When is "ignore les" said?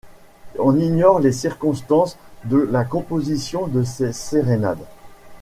0.79-1.31